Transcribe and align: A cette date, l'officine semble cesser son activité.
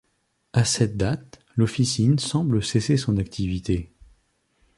A 0.53 0.65
cette 0.65 0.97
date, 0.97 1.39
l'officine 1.55 2.17
semble 2.17 2.63
cesser 2.63 2.97
son 2.97 3.17
activité. 3.17 3.93